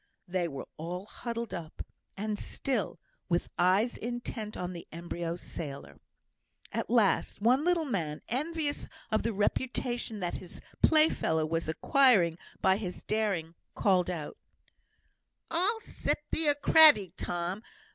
They 0.27 0.47
were 0.47 0.67
all 0.77 1.05
huddled 1.05 1.53
up, 1.53 1.85
and 2.17 2.39
still; 2.39 2.97
with 3.29 3.49
eyes 3.59 3.97
intent 3.97 4.57
on 4.57 4.73
the 4.73 4.87
embryo 4.91 5.35
sailor. 5.35 5.99
At 6.71 6.89
last, 6.89 7.39
one 7.39 7.63
little 7.63 7.85
man, 7.85 8.23
envious 8.27 8.87
of 9.11 9.21
the 9.21 9.31
reputation 9.31 10.19
that 10.19 10.33
his 10.33 10.59
playfellow 10.81 11.45
was 11.45 11.69
acquiring 11.69 12.39
by 12.61 12.77
his 12.77 13.03
daring, 13.03 13.53
called 13.75 14.09
out: 14.09 14.37
"I'll 15.51 15.81
set 15.81 16.17
thee 16.31 16.47
a 16.47 16.55
craddy, 16.55 17.13
Tom! 17.15 17.61